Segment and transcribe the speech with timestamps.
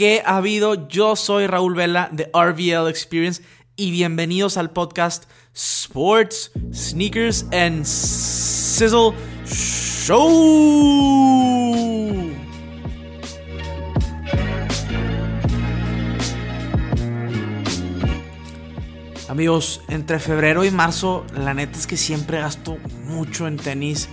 [0.00, 0.88] ¿Qué ha habido?
[0.88, 3.42] Yo soy Raúl Vela de RVL Experience
[3.76, 9.12] y bienvenidos al podcast Sports, Sneakers and Sizzle
[9.44, 10.16] Show.
[19.28, 24.08] Amigos, entre febrero y marzo, la neta es que siempre gasto mucho en tenis.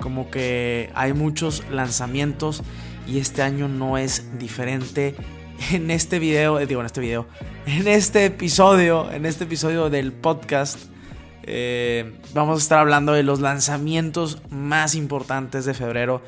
[0.00, 2.64] Como que hay muchos lanzamientos
[3.10, 5.14] y este año no es diferente.
[5.72, 7.26] En este video, eh, digo en este video,
[7.66, 10.78] en este episodio, en este episodio del podcast,
[11.42, 16.22] eh, vamos a estar hablando de los lanzamientos más importantes de febrero.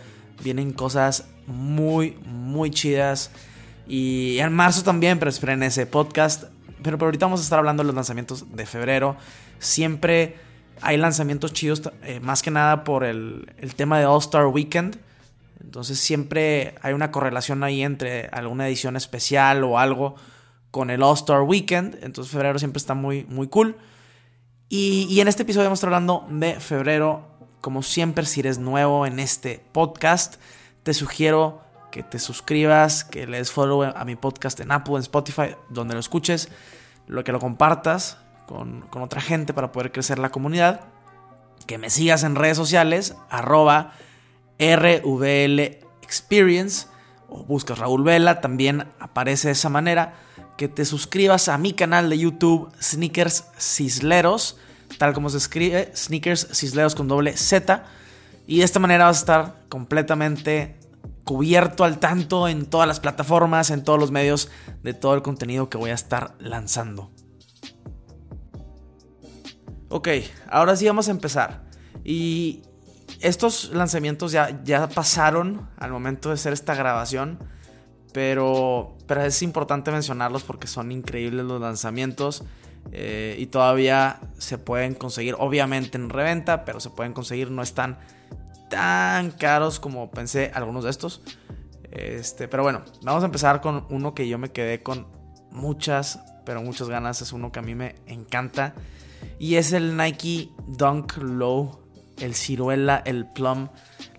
[0.44, 3.30] Vienen cosas muy, muy chidas.
[3.86, 6.44] Y en marzo también, pero esperen ese podcast.
[6.82, 9.16] Pero por ahorita vamos a estar hablando de los lanzamientos de febrero.
[9.60, 10.36] Siempre
[10.82, 14.98] hay lanzamientos chidos, eh, más que nada por el, el tema de All Star Weekend.
[15.62, 20.16] Entonces siempre hay una correlación ahí entre alguna edición especial o algo
[20.70, 21.98] con el All Star Weekend.
[22.02, 23.76] Entonces febrero siempre está muy, muy cool.
[24.68, 27.28] Y, en este episodio vamos a estar hablando de febrero.
[27.60, 30.36] Como siempre, si eres nuevo en este podcast,
[30.82, 31.60] te sugiero
[31.92, 35.92] que te suscribas, que le des follow a mi podcast en Apple, en Spotify, donde
[35.92, 36.48] lo escuches,
[37.06, 40.80] lo que lo compartas con, con otra gente para poder crecer la comunidad,
[41.66, 43.92] que me sigas en redes sociales, arroba
[44.58, 45.60] RVL
[46.02, 46.86] Experience
[47.28, 50.14] o buscas Raúl Vela, también aparece de esa manera.
[50.56, 54.58] Que te suscribas a mi canal de YouTube Sneakers Cisleros,
[54.98, 57.84] tal como se escribe, Sneakers Cisleros con doble Z.
[58.46, 60.78] Y de esta manera vas a estar completamente
[61.24, 64.50] cubierto al tanto en todas las plataformas, en todos los medios
[64.82, 67.10] de todo el contenido que voy a estar lanzando.
[69.88, 70.08] Ok,
[70.48, 71.64] ahora sí vamos a empezar.
[72.04, 72.62] Y
[73.20, 77.38] estos lanzamientos ya, ya pasaron al momento de hacer esta grabación.
[78.12, 82.44] Pero, pero es importante mencionarlos porque son increíbles los lanzamientos.
[82.90, 87.98] Eh, y todavía se pueden conseguir, obviamente en reventa, pero se pueden conseguir, no están
[88.68, 91.22] tan caros como pensé algunos de estos.
[91.90, 95.06] Este, pero bueno, vamos a empezar con uno que yo me quedé con
[95.50, 97.22] muchas, pero muchas ganas.
[97.22, 98.74] Es uno que a mí me encanta.
[99.38, 101.81] Y es el Nike Dunk Low
[102.22, 103.68] el ciruela, el plum.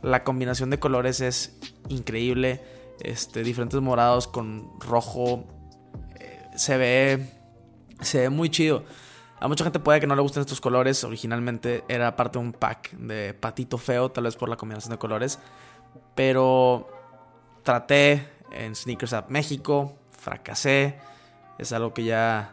[0.02, 2.62] La combinación de colores es increíble.
[3.00, 5.46] Este, diferentes morados con rojo.
[6.20, 7.30] Eh, se ve.
[8.02, 8.84] Se ve muy chido.
[9.40, 11.04] A mucha gente puede que no le gusten estos colores.
[11.06, 14.98] Originalmente era parte de un pack de patito feo, tal vez por la combinación de
[14.98, 15.40] colores.
[16.14, 16.90] Pero
[17.64, 19.98] traté en Sneakers Up México.
[20.12, 20.98] Fracasé.
[21.58, 22.52] Es algo que ya.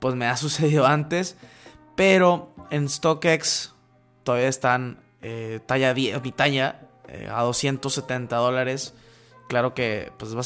[0.00, 1.36] Pues me ha sucedido antes.
[1.94, 3.72] Pero en StockX
[4.22, 8.94] todavía están eh, talla 10, mi talla, eh, a 270 dólares.
[9.48, 10.36] Claro que pues, es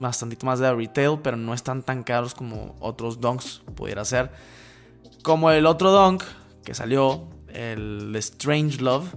[0.00, 4.30] bastante, más de retail, pero no están tan caros como otros donks pudiera ser.
[5.22, 6.22] Como el otro donk
[6.64, 9.14] que salió, el Strange Love,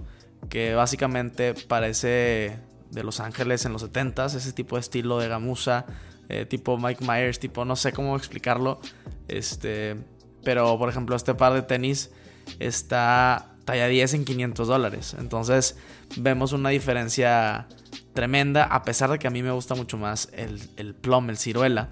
[0.48, 2.58] que básicamente parece
[2.90, 5.84] de Los Ángeles en los 70s, ese tipo de estilo de gamuza,
[6.28, 8.80] eh, tipo Mike Myers, tipo no sé cómo explicarlo.
[9.28, 9.96] Este,
[10.44, 12.10] pero por ejemplo, este par de tenis
[12.58, 15.16] está talla 10 en 500 dólares.
[15.18, 15.76] Entonces
[16.16, 17.68] vemos una diferencia
[18.12, 21.38] tremenda, a pesar de que a mí me gusta mucho más el, el plum, el
[21.38, 21.90] ciruela.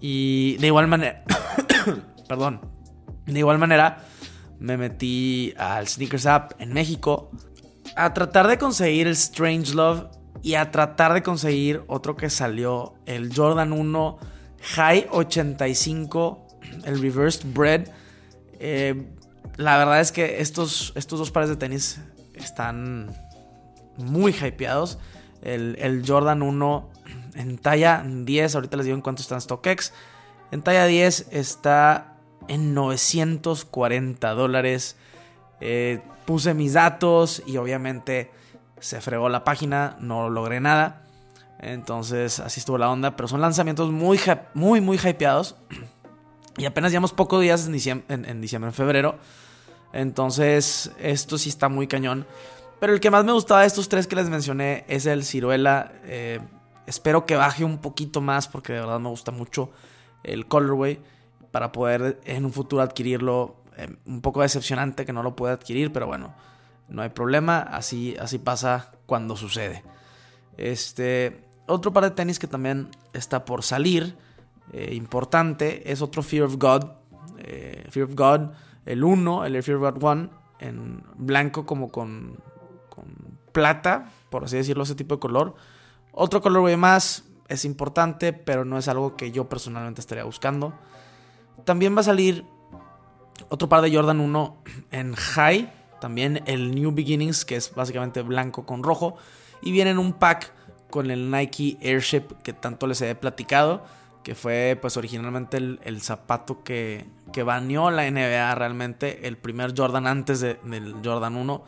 [0.00, 1.24] Y de igual manera,
[2.28, 2.60] perdón,
[3.26, 4.04] de igual manera
[4.58, 7.30] me metí al Sneakers App en México
[7.96, 10.06] a tratar de conseguir el Strange Love
[10.42, 14.18] y a tratar de conseguir otro que salió, el Jordan 1
[14.60, 16.46] High 85,
[16.84, 17.88] el Reversed Bread.
[18.58, 19.06] Eh,
[19.60, 22.00] la verdad es que estos, estos dos pares de tenis
[22.34, 23.14] están
[23.98, 24.98] muy hypeados.
[25.42, 26.90] El, Jordan 1
[27.34, 29.92] en talla 10, ahorita les digo en cuánto está en StockX.
[30.50, 32.16] En talla 10 está
[32.48, 34.96] en 940 dólares.
[35.60, 38.30] Eh, puse mis datos y obviamente
[38.78, 41.02] se fregó la página, no logré nada.
[41.58, 44.18] Entonces así estuvo la onda, pero son lanzamientos muy,
[44.54, 45.56] muy, muy hypeados.
[46.56, 49.18] Y apenas llevamos pocos días en diciembre, en, diciembre, en febrero.
[49.92, 52.26] Entonces, esto sí está muy cañón.
[52.80, 55.92] Pero el que más me gustaba de estos tres que les mencioné es el ciruela.
[56.04, 56.40] Eh,
[56.86, 59.70] espero que baje un poquito más porque de verdad me gusta mucho
[60.22, 60.98] el colorway
[61.50, 63.56] para poder en un futuro adquirirlo.
[63.76, 66.34] Eh, un poco decepcionante que no lo pueda adquirir, pero bueno,
[66.88, 67.60] no hay problema.
[67.60, 69.84] Así, así pasa cuando sucede.
[70.56, 74.16] Este, otro par de tenis que también está por salir,
[74.72, 76.84] eh, importante, es otro Fear of God.
[77.90, 78.50] Fear of God
[78.86, 80.30] el 1, el Air Fear God 1,
[80.60, 82.38] en blanco como con,
[82.88, 83.06] con
[83.52, 85.54] plata, por así decirlo, ese tipo de color.
[86.12, 90.72] Otro color más, es importante, pero no es algo que yo personalmente estaría buscando.
[91.64, 92.44] También va a salir
[93.48, 94.62] otro par de Jordan 1
[94.92, 99.16] en High, también el New Beginnings, que es básicamente blanco con rojo,
[99.62, 100.52] y viene en un pack
[100.90, 103.84] con el Nike Airship que tanto les he platicado,
[104.22, 110.06] que fue pues originalmente el, zapato que, que baneó la NBA realmente, el primer Jordan
[110.06, 111.64] antes del Jordan 1.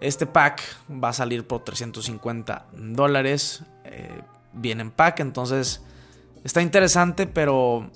[0.00, 3.64] Este pack va a salir por 350 dólares.
[3.84, 4.22] Eh,
[4.52, 5.82] viene en pack, entonces
[6.42, 7.90] está interesante, pero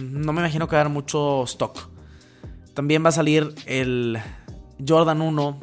[0.00, 1.88] no me imagino que haya mucho stock.
[2.74, 4.18] También va a salir el
[4.86, 5.60] Jordan 1,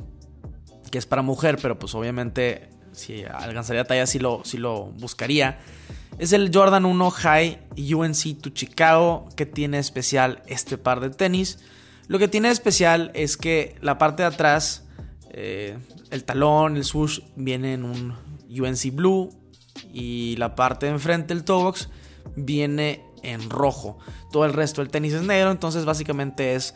[0.90, 5.60] que es para mujer, pero pues obviamente si alcanzaría talla sí lo, lo buscaría.
[6.22, 11.58] Es el Jordan 1 High UNC to Chicago que tiene especial este par de tenis.
[12.06, 14.86] Lo que tiene especial es que la parte de atrás,
[15.32, 15.80] eh,
[16.12, 18.16] el talón, el swoosh, viene en un
[18.48, 19.32] UNC Blue
[19.92, 21.90] y la parte de enfrente, el toe box,
[22.36, 23.98] viene en rojo.
[24.32, 26.76] Todo el resto del tenis es negro, entonces básicamente es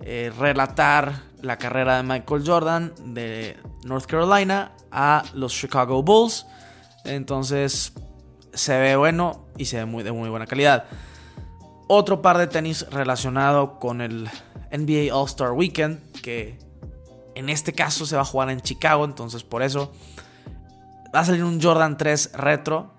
[0.00, 6.46] eh, relatar la carrera de Michael Jordan de North Carolina a los Chicago Bulls.
[7.04, 7.92] Entonces
[8.56, 10.84] se ve bueno y se ve muy, de muy buena calidad.
[11.88, 14.28] Otro par de tenis relacionado con el
[14.72, 16.58] NBA All Star Weekend, que
[17.34, 19.92] en este caso se va a jugar en Chicago, entonces por eso
[21.14, 22.96] va a salir un Jordan 3 retro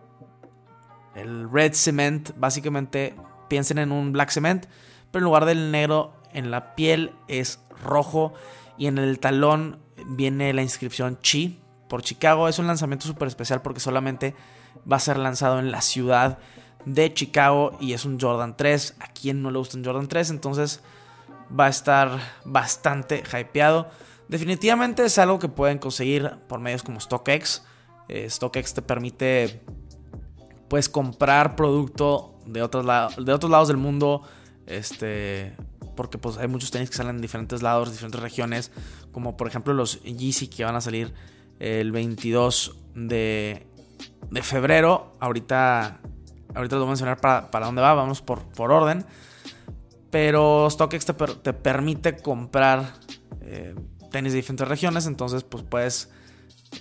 [1.17, 3.15] el red cement, básicamente
[3.49, 4.67] piensen en un black cement,
[5.11, 8.33] pero en lugar del negro en la piel es rojo
[8.77, 11.59] y en el talón viene la inscripción Chi
[11.89, 12.47] por Chicago.
[12.47, 14.35] Es un lanzamiento súper especial porque solamente
[14.89, 16.39] va a ser lanzado en la ciudad
[16.85, 18.95] de Chicago y es un Jordan 3.
[18.99, 20.81] A quien no le gusta un Jordan 3, entonces
[21.57, 23.89] va a estar bastante hypeado.
[24.27, 27.63] Definitivamente es algo que pueden conseguir por medios como StockX.
[28.09, 29.61] Eh, StockX te permite
[30.67, 34.23] pues comprar producto de otros, de otros lados del mundo.
[34.65, 35.55] Este,
[35.95, 38.71] porque pues hay muchos tenis que salen en diferentes lados, diferentes regiones,
[39.11, 41.13] como por ejemplo los Yeezy que van a salir
[41.59, 43.65] el 22 de,
[44.29, 45.13] de febrero.
[45.19, 45.99] Ahorita,
[46.53, 49.05] ahorita lo voy a mencionar para, para dónde va, vamos por, por orden.
[50.09, 52.93] Pero StockX te, te permite comprar
[53.41, 53.75] eh,
[54.11, 56.09] tenis de diferentes regiones, entonces pues puedes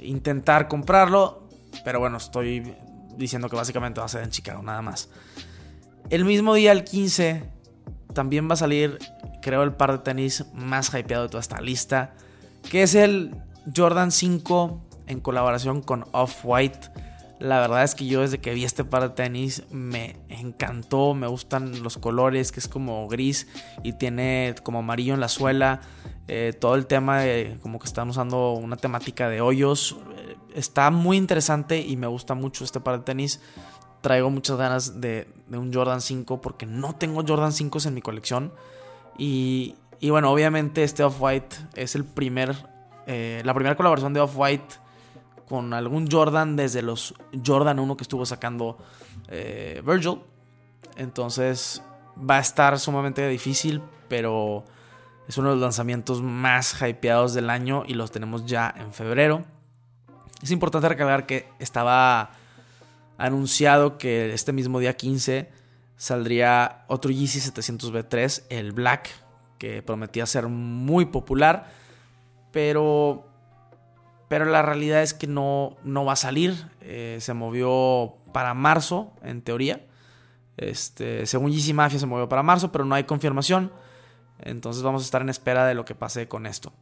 [0.00, 1.48] intentar comprarlo.
[1.84, 2.74] Pero bueno, estoy
[3.16, 5.08] diciendo que básicamente va a ser en Chicago, nada más.
[6.08, 7.42] El mismo día, el 15,
[8.14, 8.98] también va a salir,
[9.42, 12.14] creo, el par de tenis más hypeado de toda esta lista,
[12.70, 13.34] que es el
[13.74, 16.90] Jordan 5 en colaboración con Off-White.
[17.38, 21.26] La verdad es que yo desde que vi este par de tenis me encantó, me
[21.26, 23.46] gustan los colores, que es como gris
[23.82, 25.80] y tiene como amarillo en la suela.
[26.28, 29.96] Eh, todo el tema de como que están usando una temática de hoyos
[30.56, 33.40] está muy interesante y me gusta mucho este par de tenis.
[34.00, 38.52] Traigo muchas ganas de, un Jordan 5 porque no tengo Jordan 5 en mi colección.
[39.18, 42.56] Y, bueno, obviamente este Off-White es el primer,
[43.06, 44.85] eh, la primera colaboración de Off-White
[45.48, 47.14] con algún Jordan desde los
[47.44, 48.78] Jordan 1 que estuvo sacando
[49.28, 50.20] eh, Virgil.
[50.96, 51.82] Entonces
[52.18, 54.64] va a estar sumamente difícil, pero
[55.28, 59.44] es uno de los lanzamientos más hypeados del año y los tenemos ya en febrero.
[60.42, 62.30] Es importante recalcar que estaba
[63.18, 65.50] anunciado que este mismo día 15
[65.96, 69.08] saldría otro Yeezy 700B3, el Black,
[69.58, 71.70] que prometía ser muy popular,
[72.52, 73.25] pero,
[74.28, 76.68] pero la realidad es que no, no va a salir.
[76.80, 79.86] Eh, se movió para marzo, en teoría.
[80.56, 83.72] Este, según Yeezy Mafia se movió para marzo, pero no hay confirmación.
[84.40, 86.72] Entonces vamos a estar en espera de lo que pase con esto.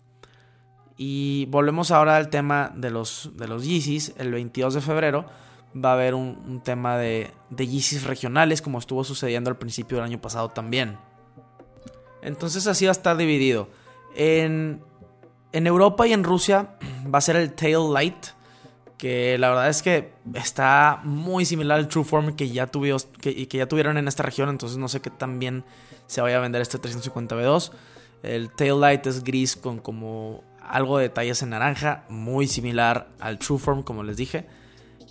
[0.97, 4.15] Y volvemos ahora al tema de los, de los Yeezys.
[4.17, 5.27] El 22 de febrero
[5.77, 10.07] va a haber un, tema de, de Yeezys regionales, como estuvo sucediendo al principio del
[10.07, 10.97] año pasado también.
[12.23, 13.69] Entonces así va a estar dividido.
[14.15, 14.83] En,
[15.55, 16.77] en Europa y en Rusia
[17.15, 18.27] va a ser el Tail Light,
[18.99, 22.69] que la verdad es que está muy similar al True Form que ya,
[23.21, 25.65] que, que ya tuvieron en esta región, entonces no sé qué tan bien
[26.07, 27.73] se vaya a vender este 350B2.
[28.23, 33.39] El Tail Light es gris con como algo de detalles en naranja, muy similar al
[33.39, 34.47] Trueform, como les dije.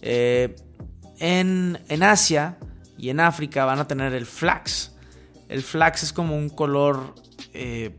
[0.01, 0.55] Eh,
[1.19, 2.57] en, Asia
[2.97, 4.95] y en África van a tener el flax.
[5.47, 7.15] El flax es como un color,
[7.53, 7.95] eh,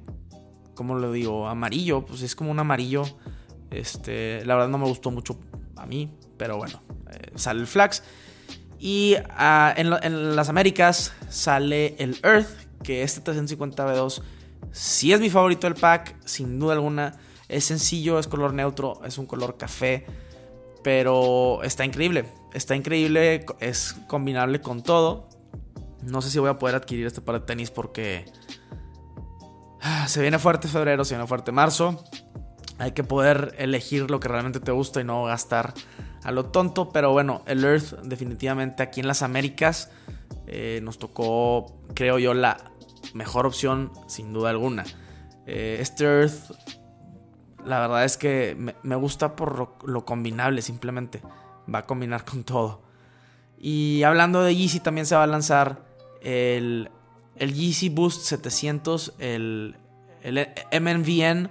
[0.74, 1.48] ¿cómo lo digo?
[1.48, 3.04] Amarillo, pues es como un amarillo.
[3.70, 5.38] Este, la verdad no me gustó mucho
[5.76, 8.02] a mí, pero bueno, eh, sale el flax.
[8.78, 12.48] Y ah, en, en, las Américas sale el Earth,
[12.82, 14.22] que este 350B2
[14.72, 17.18] sí es mi favorito del pack, sin duda alguna.
[17.48, 20.06] Es sencillo, es color neutro, es un color café,
[20.82, 22.24] pero está increíble.
[22.52, 25.28] está increíble, es combinable con todo.
[26.02, 28.26] No sé si voy a poder adquirir este par de tenis porque
[30.06, 32.04] se viene fuerte febrero, se viene fuerte marzo.
[32.78, 35.74] Hay que poder elegir lo que realmente te gusta y no gastar
[36.22, 36.90] a lo tonto.
[36.90, 39.90] Pero bueno, el Earth definitivamente aquí en las Américas
[40.46, 42.56] eh, nos tocó, creo yo, la
[43.12, 44.84] mejor opción sin duda alguna.
[45.46, 46.52] Eh, este Earth,
[47.64, 51.22] la verdad es que me, gusta por lo, combinable simplemente.
[51.72, 52.82] Va a combinar con todo.
[53.58, 55.84] Y hablando de Yeezy, también se va a lanzar
[56.20, 56.90] el,
[57.36, 59.76] el Yeezy Boost 700, el,
[60.22, 60.48] el
[60.80, 61.50] MNVN,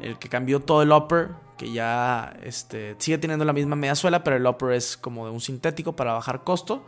[0.00, 4.22] el que cambió todo el upper, que ya este, sigue teniendo la misma media suela,
[4.22, 6.84] pero el upper es como de un sintético para bajar costo.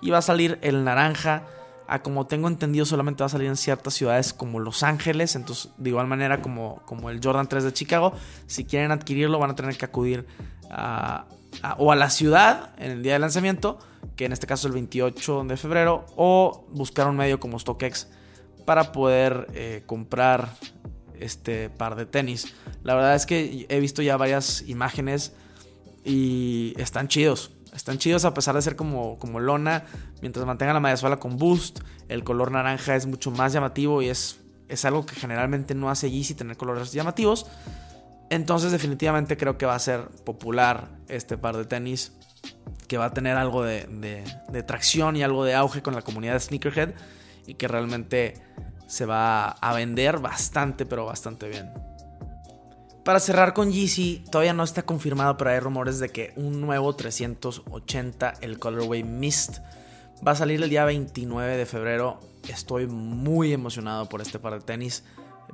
[0.00, 1.44] Y va a salir el naranja.
[1.88, 5.70] A como tengo entendido solamente va a salir en ciertas ciudades como Los Ángeles, entonces
[5.76, 8.14] de igual manera como, como el Jordan 3 de Chicago,
[8.46, 10.26] si quieren adquirirlo van a tener que acudir
[10.70, 11.26] a,
[11.78, 13.78] o a la ciudad en el día de lanzamiento,
[14.16, 18.08] que en este caso es el 28 de febrero, o buscar un medio como StockX
[18.64, 20.54] para poder eh, comprar
[21.18, 22.52] este par de tenis.
[22.82, 25.32] La verdad es que he visto ya varias imágenes
[26.04, 27.52] y están chidos.
[27.74, 29.84] Están chidos a pesar de ser como, como lona.
[30.20, 34.40] Mientras mantengan la malla con boost, el color naranja es mucho más llamativo y es,
[34.68, 37.46] es algo que generalmente no hace Yeezy tener colores llamativos.
[38.32, 42.12] Entonces definitivamente creo que va a ser popular este par de tenis.
[42.88, 44.24] Que va a tener algo de,
[44.66, 46.94] tracción y algo de auge con la comunidad de Sneakerhead.
[47.46, 48.42] Y que realmente
[48.86, 51.74] se va a vender bastante, pero bastante bien.
[53.04, 56.96] Para cerrar con Yeezy, todavía no está confirmado, pero hay rumores de que un nuevo
[56.96, 59.58] 380, el Colorway Mist,
[60.26, 62.20] va a salir el día 29 de febrero.
[62.48, 65.04] Estoy muy emocionado por este par de tenis.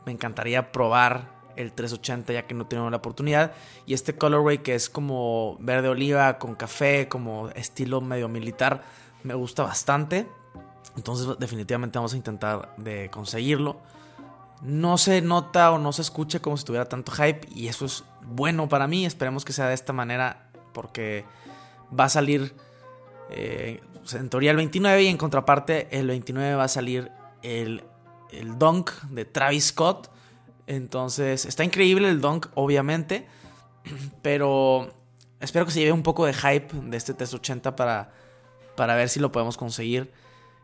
[0.07, 3.53] Me encantaría probar el 380 ya que no tengo la oportunidad.
[3.87, 8.83] Y este colorway que es como verde oliva con café, como estilo medio militar,
[9.23, 10.27] me gusta bastante.
[10.97, 13.81] Entonces definitivamente vamos a intentar de conseguirlo
[14.63, 18.05] no se nota o no se escucha como si tuviera tanto hype y eso es
[18.23, 19.07] bueno para mí.
[19.07, 21.25] Esperemos que sea de esta manera porque
[21.99, 22.55] va a salir
[23.31, 23.81] eh,
[24.13, 27.11] en teoría el 29 y en contraparte el 29 va a salir
[27.43, 27.85] el,
[28.31, 30.11] el Dunk de Travis Scott.
[30.69, 33.27] Entonces está increíble el Dunk obviamente,
[34.23, 34.93] pero
[35.41, 38.13] espero que se lleve un poco de hype de este 380 para,
[38.77, 40.13] para ver si lo podemos conseguir.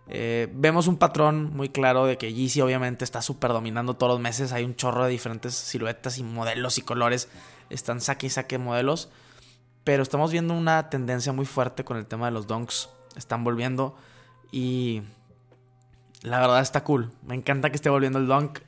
[0.07, 4.21] Eh, vemos un patrón muy claro de que Yeezy obviamente está súper dominando todos los
[4.21, 4.53] meses.
[4.53, 7.31] Hay un chorro de diferentes siluetas y modelos y colores.
[7.71, 9.09] Están saque y saque modelos.
[9.85, 12.91] Pero estamos viendo una tendencia muy fuerte con el tema de los donks.
[13.17, 13.97] Están volviendo.
[14.53, 15.01] Y
[16.21, 17.11] la verdad está cool.
[17.23, 18.59] Me encanta que esté volviendo el donk.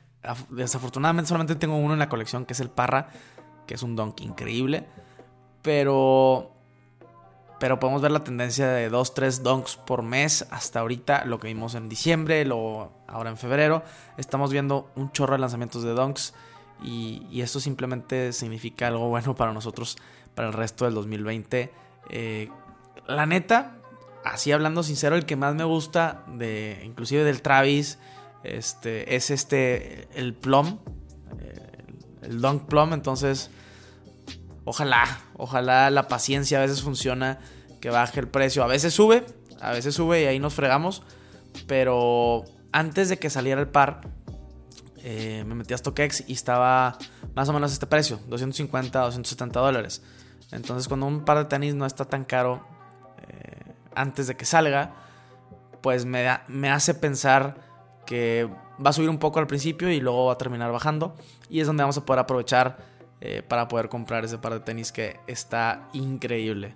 [0.49, 3.09] Desafortunadamente solamente tengo uno en la colección que es el Parra.
[3.65, 4.87] Que es un donk increíble.
[5.61, 6.53] Pero
[7.59, 11.47] pero podemos ver la tendencia de 2, 3 donks por mes hasta ahorita, lo que
[11.47, 13.83] vimos en diciembre, lo, ahora en febrero.
[14.17, 16.35] Estamos viendo un chorro de lanzamientos de donks
[16.83, 19.97] y, y esto simplemente significa algo bueno para nosotros
[20.35, 21.73] para el resto del 2020.
[22.11, 22.49] Eh,
[23.07, 23.77] la neta,
[24.23, 27.97] así hablando sincero, el que más me gusta, de, inclusive del Travis,
[28.55, 30.79] este, es este, el Plum,
[31.39, 31.83] eh,
[32.23, 33.49] el Dunk Plum, entonces
[34.69, 37.39] Ojalá, ojalá la paciencia a veces funciona,
[37.79, 38.65] que baje el precio.
[38.65, 39.25] A veces sube,
[39.61, 41.03] a veces sube y ahí nos fregamos.
[41.67, 44.01] Pero antes de que saliera el par,
[44.97, 46.97] eh, me metí a StockX y estaba
[47.33, 50.03] más o menos este precio, 250, 270 dólares.
[50.51, 52.67] Entonces cuando un par de tenis no está tan caro
[53.29, 54.95] eh, antes de que salga,
[55.81, 57.55] pues me, me hace pensar
[58.07, 58.49] que
[58.83, 61.13] va a subir un poco al principio y luego va a terminar bajando.
[61.49, 62.77] Y es donde vamos a poder aprovechar
[63.21, 66.75] eh, para poder comprar ese par de tenis que está increíble.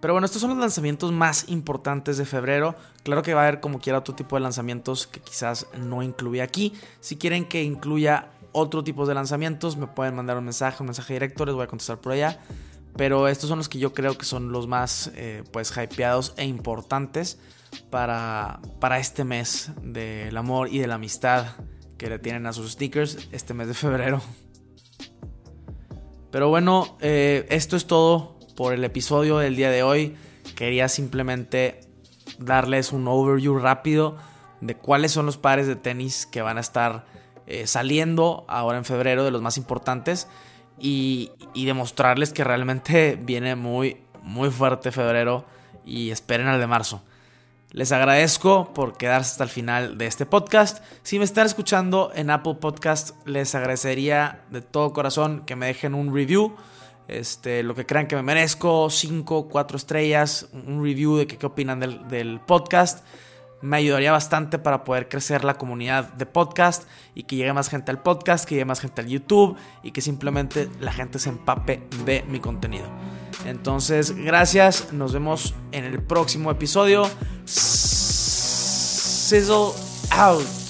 [0.00, 2.76] Pero bueno, estos son los lanzamientos más importantes de febrero.
[3.02, 6.44] Claro que va a haber como quiera otro tipo de lanzamientos que quizás no incluya
[6.44, 6.74] aquí.
[7.00, 11.14] Si quieren que incluya otro tipo de lanzamientos, me pueden mandar un mensaje, un mensaje
[11.14, 12.38] directo, les voy a contestar por allá.
[12.96, 16.44] Pero estos son los que yo creo que son los más eh, pues hypeados e
[16.44, 17.38] importantes
[17.90, 21.46] para, para este mes del amor y de la amistad
[21.98, 24.20] que le tienen a sus stickers este mes de febrero.
[26.30, 30.16] Pero bueno, eh, esto es todo por el episodio del día de hoy.
[30.54, 31.80] Quería simplemente
[32.38, 34.16] darles un overview rápido
[34.60, 37.06] de cuáles son los pares de tenis que van a estar
[37.46, 40.28] eh, saliendo ahora en febrero, de los más importantes,
[40.78, 45.46] y, y demostrarles que realmente viene muy, muy fuerte febrero
[45.84, 47.02] y esperen al de marzo.
[47.76, 50.82] Les agradezco por quedarse hasta el final de este podcast.
[51.02, 55.94] Si me están escuchando en Apple Podcast, les agradecería de todo corazón que me dejen
[55.94, 56.56] un review.
[57.06, 61.78] este, lo que crean que me merezco, 5, 4 estrellas, un review de qué opinan
[61.78, 63.04] del, del podcast
[63.60, 67.90] me ayudaría bastante para poder crecer la comunidad de podcast y que llegue más gente
[67.90, 71.82] al podcast, que llegue más gente al YouTube y que simplemente la gente se empape
[72.06, 72.86] de mi contenido.
[73.46, 77.08] Entonces, gracias, nos vemos en el próximo episodio.
[77.44, 78.26] Sizzle
[80.10, 80.65] out.